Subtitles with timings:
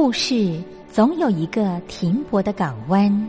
[0.00, 3.28] 故事总有一个停泊的港湾。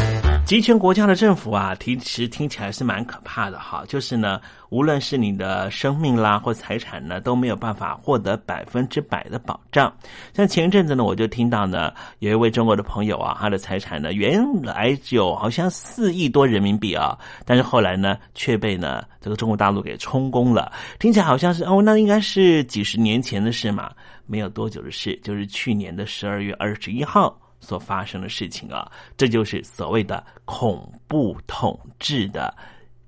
[0.51, 3.85] 集权国家的政府啊，其实听起来是蛮可怕的哈。
[3.87, 9.89] 就是呢，无论是你的生命啦或财产呢，都没有办法获得百分之百的保障。
[10.33, 20.69] 像前一阵子呢，我就听到呢，有一位中国的朋友啊，他的财产呢，原来有好像四亿多人民币啊，但是后来呢，却被呢这个中国大陆给充公了。
[20.99, 23.89] 听起来好像是哦，那应该是几十年前的事嘛，
[24.25, 27.39] 没有多久的事，就是去年的十二月二十一号。
[27.61, 32.53] 所发生的事情啊，这就是所谓的恐怖统治的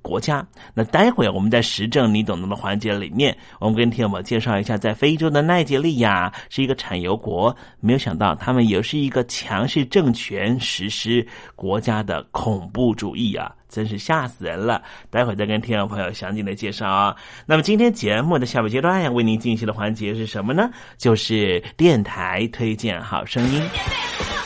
[0.02, 0.46] 国家。
[0.74, 14.84] 那待会我们在时政你懂得的环节里面，我们跟听友们介绍一下，在非洲的奈及利亚是一个产油国，没有想到他们也是一个强势政权实施国家的恐怖主义啊，真是吓死人了。
[15.10, 17.16] 待会再跟听众朋友详尽的介绍啊。
[17.46, 20.70] 那么今天节目的下半阶段要为您进行的环节是什么呢？
[20.98, 24.43] 就是电台推荐好声音。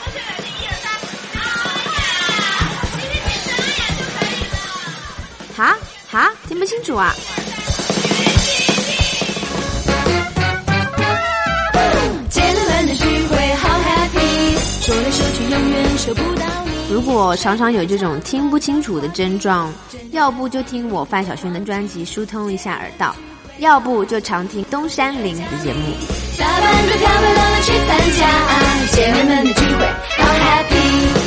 [6.57, 7.13] 听不清楚啊！
[12.31, 16.91] 姐妹们的聚会好 happy，说来说去永远说不到你。
[16.91, 19.71] 如果常常有这种听不清楚的症状，
[20.13, 23.15] 要不就听我范晓萱的专辑疏通一下耳道，
[23.59, 25.93] 要不就常听东山林的节目。
[26.39, 28.27] 打扮得漂漂亮亮去参加
[28.93, 29.85] 姐妹们的聚会，
[30.17, 31.26] 好 happy。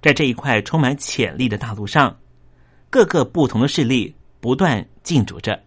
[0.00, 2.16] 在这一块充满潜力的大陆上，
[2.88, 5.60] 各个不同的势力不断竞逐着。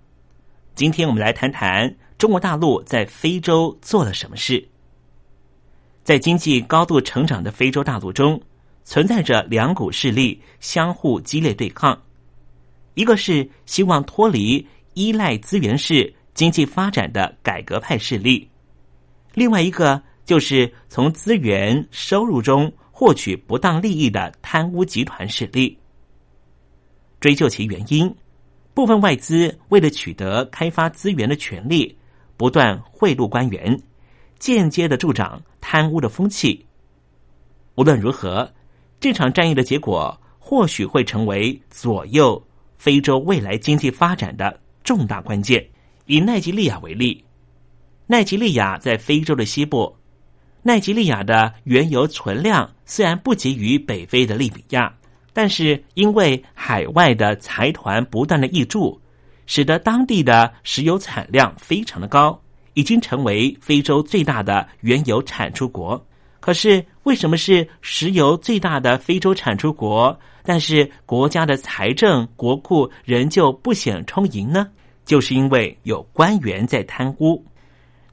[0.74, 4.66] 今天我们来谈谈中国大陆在非洲做了什么事。
[6.04, 8.42] 在经济高度成长的非洲大陆中，
[8.84, 12.02] 存在着两股势力相互激烈对抗，
[12.96, 18.50] 一个是希望脱离依赖资源式经济发展的改革派势力，
[19.34, 25.75] 另外一个就是从资源收入中获取不当利益的贪污集团势力。
[27.20, 28.15] 追究其原因，
[28.75, 31.98] 部分外资为了取得开发资源的权利，
[32.38, 33.81] 不断贿赂官员，
[34.38, 36.63] 间接的助长贪污的风气。
[37.74, 38.48] 无论如何，
[39.00, 42.39] 这场战役的结果或许会成为左右
[42.77, 45.67] 非洲未来经济发展的重大关键。
[46.05, 47.25] 以奈及利亚为例，
[48.05, 49.96] 奈及利亚在非洲的西部，
[50.62, 54.93] 奈及利亚的原油存量虽然不及于北非的利比亚。
[55.31, 59.00] 但是，因为海外的财团不断的挹注，
[59.45, 62.38] 使得当地的石油产量非常的高，
[62.74, 66.05] 已经成为非洲最大的原油产出国。
[66.41, 74.67] 可是，为什么是石油最大的非洲产出国，但是国家的财政国库仍旧不显充盈呢？
[75.05, 77.41] 就是因为有官员在贪污。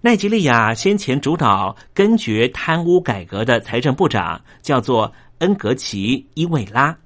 [0.01, 6.97] 奈及利亚先前主导根绝贪污改革的财政部长叫做恩格奇伊维拉。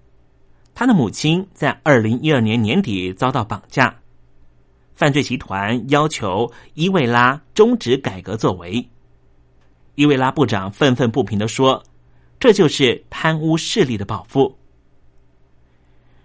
[0.75, 3.94] 他的母亲在二零一二年年底遭到绑架，
[4.92, 8.87] 犯罪集团要求伊维拉终止改革作为。
[9.94, 11.82] 伊维拉部长愤愤不平的说
[12.38, 14.58] ：“这就是贪污势力的报复。”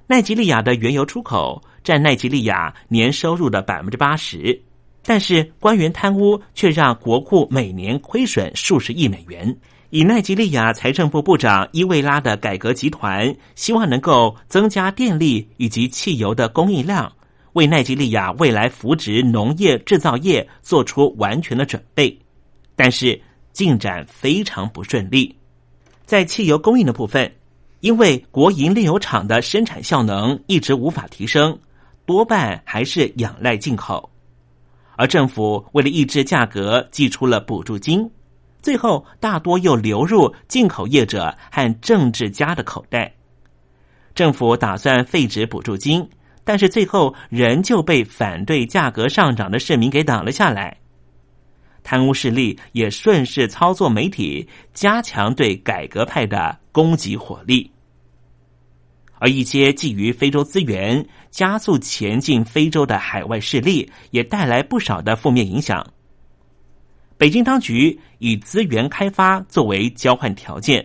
[0.07, 4.61] 奈及利亚的原油出口占奈及利亚年收入的百分之八十，
[5.09, 9.57] 但是官员贪污却让国库每年亏损数十亿美元。
[9.89, 17.09] 以奈及利亚财政部部长伊维拉的改革集团希望能够增加电力以及汽油的供应量，
[17.53, 22.19] 为奈及利亚未来扶植农业制造业做出完全的准备，
[22.75, 23.17] 但是
[23.53, 25.33] 进展非常不顺利。
[26.05, 27.33] 在汽油供应的部分，
[27.79, 31.57] 因为国营炼油厂的生产效能一直无法提升，
[32.05, 34.09] 多半还是仰赖进口，
[34.97, 38.09] 而政府为了抑制价格，寄出了补助金。
[38.61, 43.13] 最后，大多又流入进口业者和政治家的口袋。
[44.13, 46.09] 政府打算废止补助金，
[46.43, 50.75] 但是最后仍旧被反对价格上涨的市民给挡了下来。
[51.83, 57.71] 贪污势力也顺势操作媒体，加强对改革派的攻击火力。
[59.19, 61.07] 而一些觊觎非洲资源、
[61.37, 65.85] 加速前进非洲的海外势力，也带来不少的负面影响。
[67.15, 70.83] 北京当局以资源开发作为交换条件，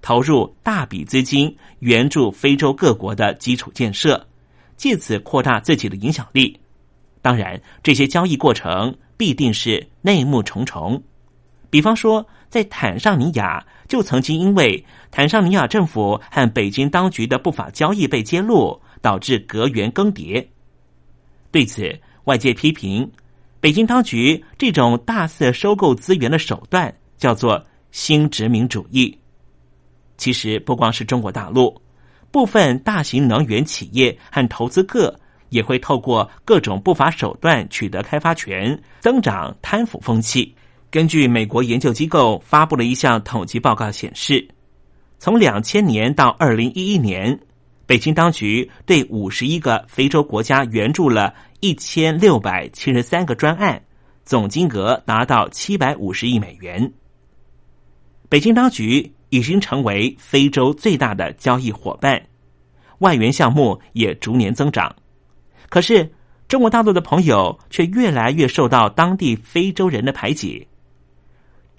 [0.00, 4.26] 投入大笔资金援助非洲各国的基础建设，
[4.74, 6.58] 借此扩大自己的影响力。
[7.20, 11.02] 当然，这些交易过程必定是内幕重重。
[11.68, 20.44] 比方说，在坦桑尼亚就曾经因为坦桑尼亚政府和北京当局的不法交易被揭露，导致阁员更迭。
[21.50, 23.10] 对此，外界批评。
[23.60, 29.16] 北京当局这种大肆收购资源的手段叫做新殖民主义。
[30.16, 31.78] 其实不光是中国大陆，
[32.30, 35.18] 部分大型能源企业和投资客
[35.50, 40.54] 也会透过各种不法手段取得开发权，增长贪腐风气。
[40.90, 44.48] 根据美国研究机构发布的一项统计报告显示，
[45.18, 47.38] 从两千年到二零一一年，
[47.90, 51.34] 北京当局对五十一个非洲国家援助了。
[51.58, 53.82] 一千六百七十三个专案，
[54.24, 56.92] 总金额达到七百五十亿美元。
[58.28, 62.22] 北京当局已经成为非洲最大的交易伙伴，
[63.00, 64.94] 外援项目也逐年增长。
[65.68, 66.12] 可是，
[66.46, 70.68] 中国大陆的朋友却越来越受到当地非洲人的排挤。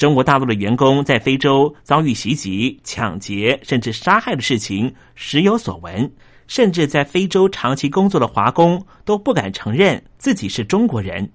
[0.02, 6.12] 中国大陆的员工在非洲遭遇袭击、抢劫，甚至杀害的事情时有所闻。
[6.48, 11.32] 甚至在非洲长期工作的华工都不敢承认自己是中国人。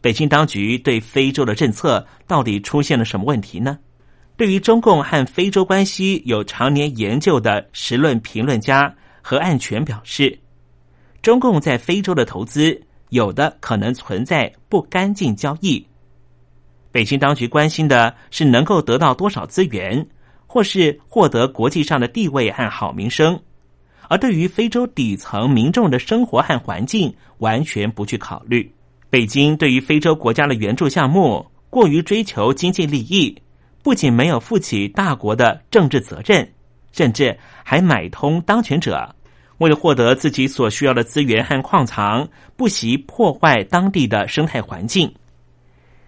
[0.00, 3.76] 北京当局对非洲的政策到底出现了什么问题呢？
[4.36, 10.38] 对于中共和非洲关系有常年研究的时论评论家何岸全表示，
[11.20, 15.84] 中共在非洲的投资有的可能存在不干净交易。
[16.96, 20.06] 北京当局关心的是能够得到多少资源，
[20.46, 23.38] 或是获得国际上的地位和好名声。
[24.08, 28.72] 而对于非洲底层民众的生活和环境，完全不去考虑。
[29.10, 33.36] 北京对于非洲国家的援助项目过于追求经济利益，
[33.82, 36.48] 不仅没有负起大国的政治责任，
[36.92, 39.14] 甚至还买通当权者，
[39.58, 42.26] 为了获得自己所需要的资源和矿藏，
[42.56, 45.14] 不惜破坏当地的生态环境。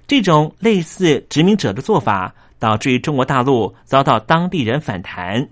[0.08, 5.46] 这种类似殖民者的做法，导致于中国大陆遭到当地人反弹。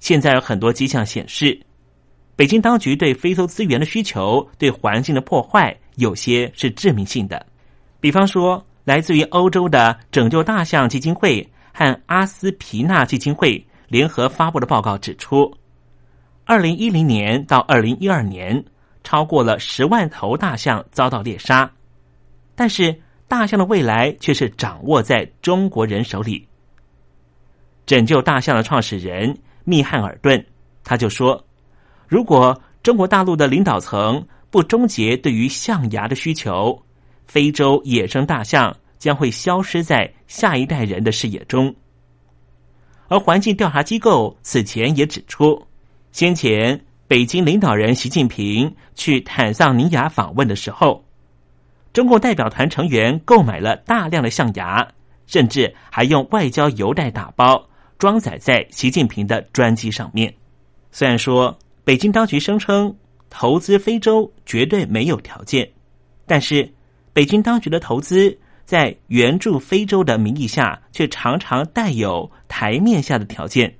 [0.00, 1.60] 现在有很多迹象显示，
[2.34, 7.44] 北京当局对非洲资源的需求、对环境的破坏，有些是致命性的。
[8.00, 15.52] 比方说，来自于欧洲的拯救大象基金会和阿斯皮纳基金会联合发布的报告指出，
[16.46, 18.64] 二零一零年到二零一二年，
[19.04, 21.70] 超过了十万头大象遭到猎杀，
[22.54, 22.98] 但是
[23.28, 26.48] 大象的未来却是掌握在中国人手里。
[27.86, 29.38] 拯救大象的创始人。
[29.64, 30.42] 密汉尔顿，
[30.82, 31.44] 他就说
[32.08, 36.82] ：“如果中国大陆的领导层不终结对于象牙的需求，
[37.26, 41.76] 非洲野生大象将会消失在下一代人的视野中。”
[43.08, 45.62] 而环境调查机构此前也指出，
[46.12, 51.04] 先前北京领导人习近平去坦桑尼亚访问的时候，
[51.92, 54.86] 中共代表团成员购买了大量的象牙，
[55.26, 57.68] 甚至还用外交邮袋打包。
[57.98, 60.32] 装载在习近平的专机上面。
[60.92, 62.94] 虽然说北京当局声称
[63.28, 65.68] 投资非洲绝对没有条件，
[66.24, 66.72] 但是
[67.12, 73.74] 北京当局的投资在援助非洲的名义下，却常常带有台面下的条件。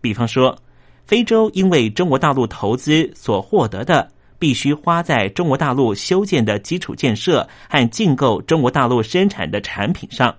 [0.00, 0.56] 比方说，
[1.04, 10.34] 非洲因为中国大陆投资所获得的，必须花在中国大陆修建的基础建设和进购中国大陆生产的产品上。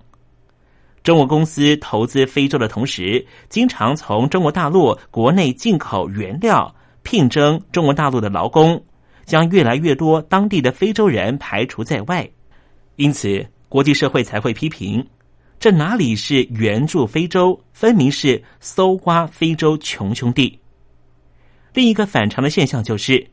[1.02, 8.84] 中国公司投资非洲的同时，经常从中国大陆国内进口原料，聘征中国大陆的劳工，
[9.24, 12.28] 将越来越多当地的非洲人排除在外。
[12.96, 15.06] 因此，国际社会才会批评：
[15.58, 20.58] 这哪里是援助非洲，分明是搜刮非洲穷兄弟。
[21.72, 23.26] 另一个反常的现象就是，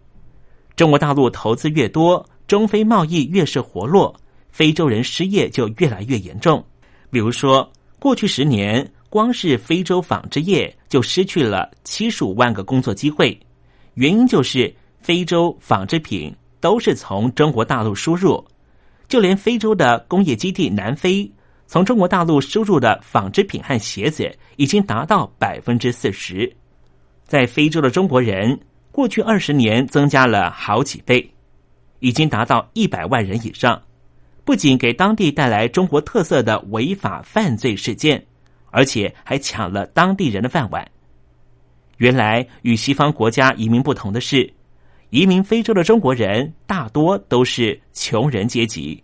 [0.78, 4.16] 中国大陆投资越多，中非贸易越是活络，
[4.52, 6.64] 非洲人失业就越来越严重。
[7.10, 7.68] 比如说，
[7.98, 13.38] 过去十年，光是非洲纺织业就失去了七十五万个工作机会。
[13.96, 18.46] 原因就是非洲纺织品都是从中国大陆输入，
[19.08, 21.28] 就连非洲的工业基地南非，
[21.66, 26.56] 从中国大陆输入的纺织品和鞋子已经达到百分之四十。
[27.26, 28.58] 在非洲的中国人，
[28.98, 31.30] 过去二十年增加了好几倍，
[32.00, 33.80] 已经达到一百万人以上。
[34.44, 38.26] 不仅给当地带来中国特色的违法犯罪事件，
[38.72, 40.84] 而且还抢了当地人的饭碗。
[41.98, 44.52] 原来与西方国家移民不同的是，
[45.12, 49.04] 移民非洲的中国人大多都是穷人阶级，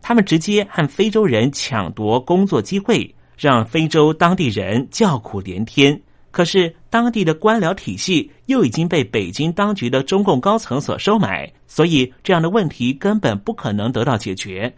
[0.00, 6.00] 他们直接和非洲人抢夺工作机会，让非洲当地人叫苦连天。
[6.36, 14.70] 可是，当地的官僚体系又已经被北京当局的中共高层所收买，所以这样的问题根本不可能得到解决。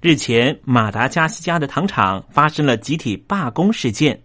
[0.00, 4.16] 日前，马达加斯加的糖厂发生了集体罢工事件，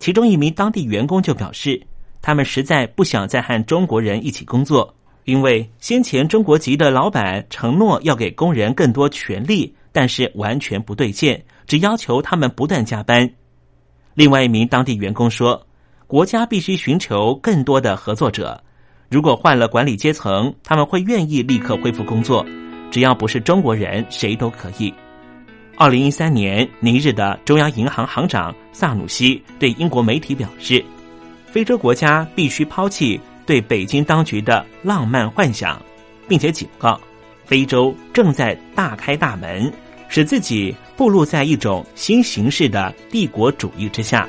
[0.00, 1.82] 其中一名当地员工就表示，
[2.20, 4.94] 他们实在不想再和中国人一起工作，
[5.24, 13.32] 因为先前中国籍的老板承诺要给工人更多权利，但是完全不兑现，只要求他们不断加班。
[14.12, 15.66] 另外一名当地员工说。
[16.12, 18.62] 国家必须寻求更多的合作者。
[19.08, 22.44] 如果换了管理阶层，他们会愿意立刻恢复工作。
[22.90, 24.92] 只要不是中国人，谁都可以。
[25.78, 30.84] 二零一三年，尼日的中央银行行长萨努西对英国媒体表示
[31.50, 35.80] ：“非洲国家必须抛弃对北京当局的浪漫幻想，
[36.28, 37.00] 并且警告，
[37.46, 39.72] 非洲正在大开大门，
[40.10, 44.28] 使自己步入在一种新形式的帝国主义之下。”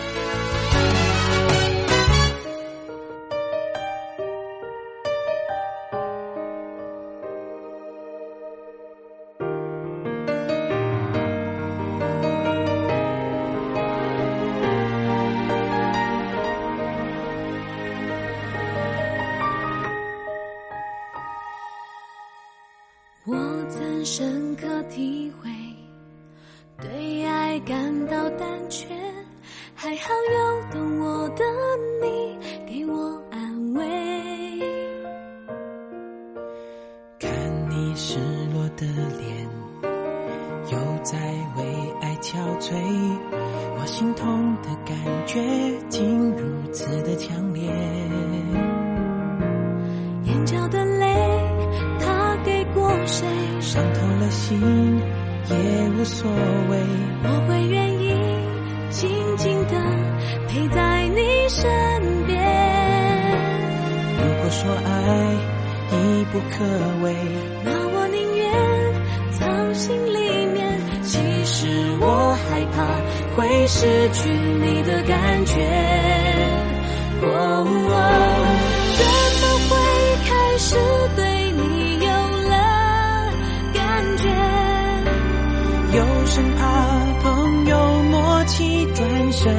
[89.43, 89.51] 身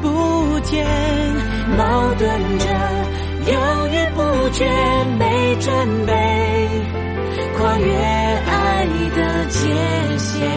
[0.00, 0.86] 不见，
[1.76, 2.66] 矛盾着，
[3.46, 3.52] 犹
[3.88, 4.64] 豫不决，
[5.18, 6.12] 没准备
[7.58, 9.68] 跨越爱的界
[10.16, 10.48] 限。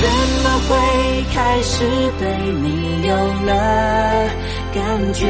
[0.00, 0.08] 怎
[0.42, 0.70] 么会
[1.34, 1.84] 开始
[2.18, 2.22] 对
[2.62, 3.50] 你有了
[4.74, 5.26] 感觉？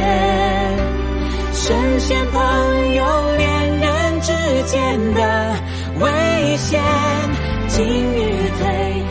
[1.53, 3.05] 深陷朋友、
[3.37, 4.33] 恋人之
[4.67, 5.57] 间的
[5.99, 6.81] 危险，
[7.67, 8.17] 进与
[8.61, 9.03] 退，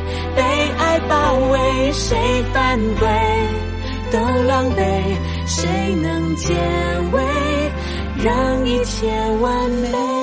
[1.09, 2.17] 包围，谁
[2.53, 3.07] 犯规
[4.11, 4.81] 都狼狈，
[5.45, 6.53] 谁能解
[7.11, 7.23] 围，
[8.23, 9.07] 让一切
[9.41, 10.16] 完美？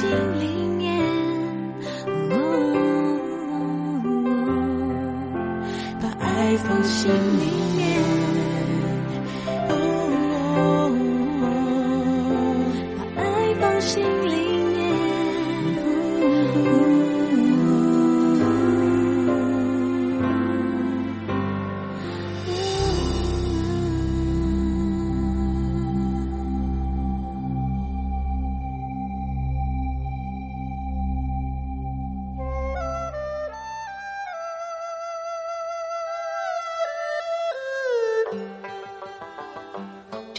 [0.00, 0.29] 心。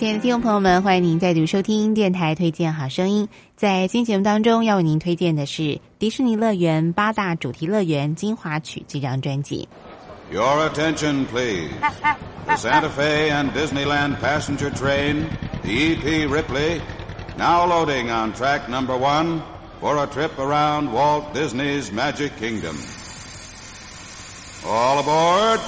[0.00, 3.28] 亲爱的听众朋友们，欢迎您再度收听电台推荐好声音。
[3.54, 9.68] 在今天节目当中，要为您推荐的是迪士尼乐园八大主题乐园精华曲这张专辑。
[10.32, 11.68] Your attention, please.
[12.46, 15.26] The Santa Fe and Disneyland passenger train,
[15.64, 16.80] the EP Ripley,
[17.36, 19.42] now loading on track number one
[19.82, 22.74] for a trip around Walt Disney's Magic Kingdom.
[24.66, 25.60] All aboard!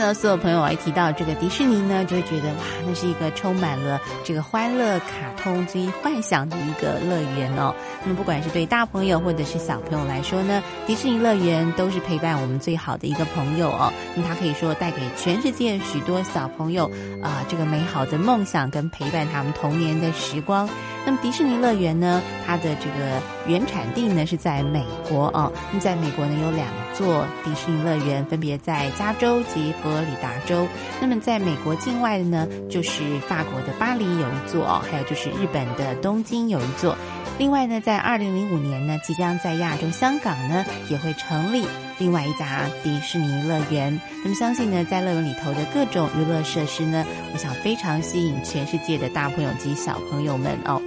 [0.00, 7.74] 呢，所有朋友一提到这个迪士尼呢，就会觉得哇，那是一个充满了这个欢乐、卡通及幻想的一个乐园哦。
[8.02, 13.92] 那么，不管是对大朋友或者是小朋友来说呢，迪士尼乐园都是陪伴我们最好的一个朋友哦。
[14.16, 16.90] 那它可以说带给全世界许多小朋友
[17.22, 20.66] 啊，这个美好的梦想跟陪伴他们童年的时光。
[21.04, 25.52] 那么迪士尼乐园呢，它的这个原产地呢是在美国哦。
[25.72, 26.66] 那在美国呢有两
[27.00, 30.68] 座迪士尼乐园，分别在加州及佛罗里达州。
[31.00, 36.94] 那么在美国境外的呢，就是法国的巴黎有一座，还有就是日本的东京有一座。
[37.38, 41.64] 另外呢，在二零零五年呢，即将在亚洲香港呢也会成立
[41.98, 43.98] 另外一家迪士尼乐园。
[44.22, 50.82] 那么相信呢，在乐园里头的各种娱乐设施呢，我想非常吸引全世界的大朋友及小朋友们哦。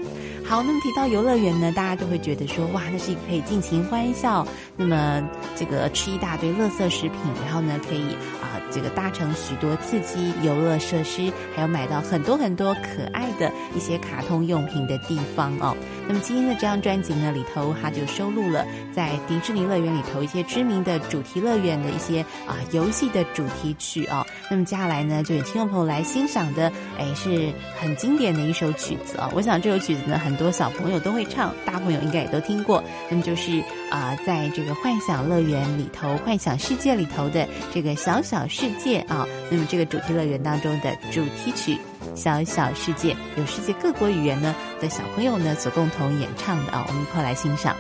[0.46, 4.46] 好，那么提到游乐园呢，大家都会觉得说，哇，那是一个可以尽情欢笑，
[4.78, 15.76] 那么这个吃一大堆垃圾食品，然后呢，可以啊，这个搭乘许多刺激游乐设施，还有买到很多很多可爱的一些卡通用品的地方哦。
[16.08, 24.26] 那么今天的这张专辑呢，里头它就收录了在迪士尼乐园里头一些知名的主题乐园的一些啊游戏的主题曲哦。
[24.50, 29.30] 那么接下来呢，就有听众朋友来欣赏的，哎，是很经典的一首曲子哦。
[29.34, 32.84] 我想这首曲子呢，很多小朋友都会唱，大朋友应该也都听过。
[33.10, 41.76] 那么就是啊，在这个幻想乐园里头、幻想世界里头的这个小小世界啊，那么这个主题乐园当中的主题曲
[42.16, 47.76] 《小小世界》，有世界各国语言呢的小朋友呢所共同演唱的啊，我们一块来欣赏。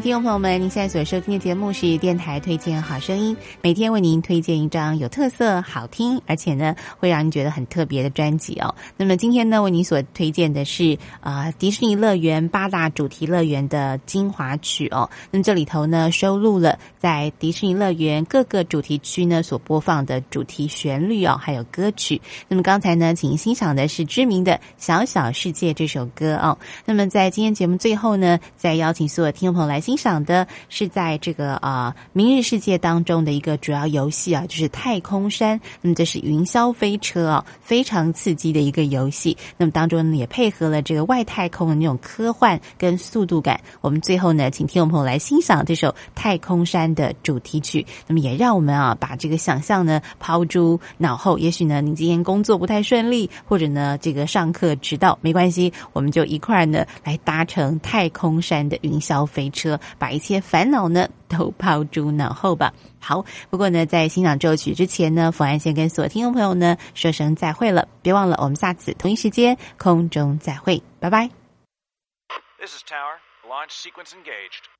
[0.00, 8.74] 听众朋友们，您现在所收听的节目是电台推荐好声音，每天为您推荐一张有特色、好听，而且呢会让您觉得很特别的专辑哦。
[8.96, 15.08] 那么今天呢，为您所推荐的是啊迪士尼乐园八大主题乐园的精华曲哦。
[15.30, 22.18] 那么这里头呢收录了在迪士尼乐园各个主题区呢所播放的主题旋律哦，还有歌曲。
[22.48, 26.56] 那么刚才呢，请欣赏的是知名的《小小世界》这首歌哦。
[26.86, 35.60] 那么在今天节目最后呢，再邀请所有听众朋友来欣赏的是在这个啊《明日世界》当中的一个主要游戏啊，就是太空山。
[35.80, 39.36] 那么这是云霄飞车啊，非常刺激的一个游戏。
[39.56, 43.60] 那么当中呢，也配合了这个外太空的那种科幻跟速度感。
[43.80, 47.84] 我们最后呢，请听众朋友来欣赏这首《太空山》的主题曲。
[48.06, 51.36] 那么也让我们啊，把这个想象呢抛诸脑后。
[51.36, 62.72] 也许呢，你今天工作不太顺利，或者呢，这个上课迟到，没关系，我们就一块儿呢来搭乘太空山的云霄飞车，把一切烦恼呢都抛诸脑后吧。
[62.98, 67.86] 好，不过呢，在欣赏这首曲之前呢，冯安先跟所有听众朋友呢说声再会了。
[68.02, 71.28] 别忘了，我们下次同一时间空中再会，拜拜。
[72.58, 73.18] This is Tower.
[73.48, 74.79] Launch sequence engaged.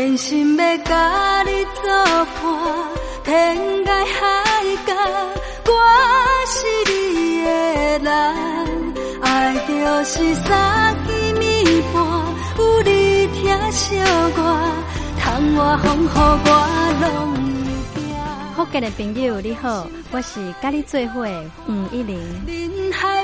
[0.00, 1.82] 坚心要甲你作
[2.24, 2.42] 伴，
[3.22, 4.24] 天涯海
[4.86, 4.94] 角，
[5.66, 5.72] 我
[6.46, 6.56] 是
[6.90, 7.48] 你的
[7.98, 8.08] 人，
[9.20, 9.72] 爱就
[10.04, 12.02] 是三更暝半，
[12.56, 13.98] 有你疼惜
[14.38, 14.38] 我，
[15.20, 16.48] 窗外风雨我
[17.02, 17.04] 拢
[17.94, 18.02] 会惊。
[18.56, 21.28] 福建的朋友你好，我是甲你做伙
[21.66, 22.18] 黄一玲。
[22.46, 23.22] 人海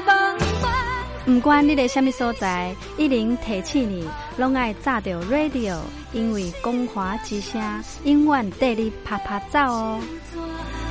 [1.26, 5.76] 不管你在什么所在，一零提醒你，拢爱炸着 radio，
[6.12, 7.60] 因为光华之声
[8.04, 10.00] 永远带你啪啪走哦。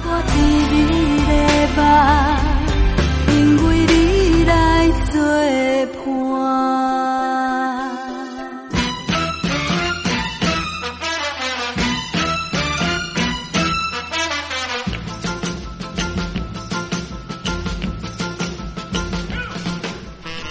[0.04, 0.12] 我，
[3.32, 3.34] 因
[3.66, 4.54] 为你来
[5.10, 5.16] 作
[5.96, 6.05] 伴。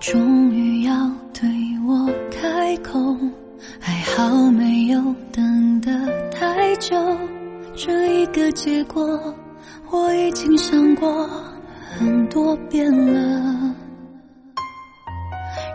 [0.00, 0.92] 终于要
[1.32, 1.48] 对
[1.86, 3.16] 我开口，
[3.80, 5.90] 还好没有等得
[6.30, 6.96] 太久。
[7.74, 9.34] 这一个结果
[9.90, 11.28] 我已经想过
[11.98, 13.74] 很多遍了。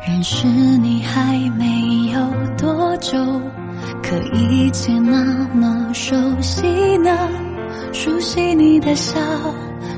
[0.07, 2.19] 认识你还没有
[2.57, 3.17] 多久，
[4.01, 7.29] 可一切那么熟悉呢？
[7.91, 9.19] 熟悉你的笑，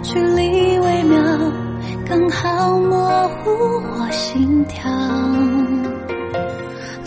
[0.02, 1.22] 距离微妙。
[2.46, 3.50] 好模糊
[3.98, 4.88] 我心跳，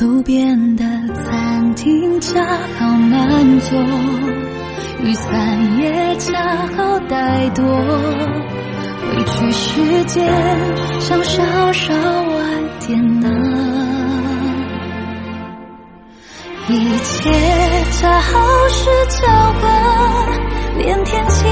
[0.01, 0.85] 路边的
[1.15, 2.45] 餐厅恰
[2.77, 3.79] 好满座，
[5.05, 10.29] 雨伞也恰好带多，委屈时间
[10.99, 12.45] 想稍稍晚
[12.85, 13.29] 点呢，
[16.69, 17.31] 一切
[17.93, 19.69] 恰好是巧合，
[20.79, 21.47] 连天气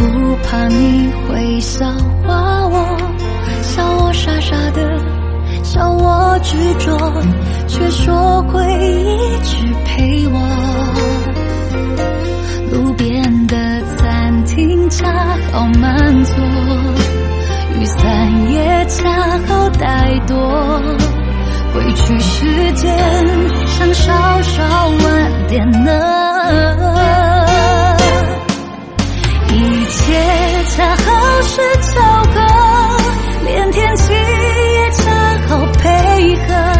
[0.00, 1.84] 不怕你会笑
[2.26, 2.96] 话我，
[3.60, 4.98] 笑我傻傻的，
[5.62, 6.96] 笑我执着，
[7.68, 10.40] 却说会一直陪我。
[12.72, 13.56] 路边的
[13.98, 15.06] 餐厅恰
[15.52, 16.34] 好满座，
[17.78, 20.80] 雨伞也恰好带多。
[21.74, 22.88] 归去时间
[23.66, 25.92] 想稍稍晚点呢，
[30.70, 32.00] 恰好是巧
[32.32, 32.40] 合，
[33.44, 36.79] 连天气也恰好配合。